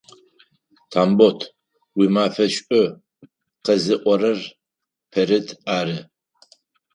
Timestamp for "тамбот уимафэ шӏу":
0.91-2.85